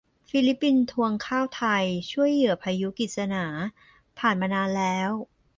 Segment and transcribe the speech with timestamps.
[0.29, 3.45] ฟิลิปปินส์ทวงข้าวไทยช่วยเหยื่อพายุกิสนา
[4.19, 5.11] ผ่านมานานแล้ว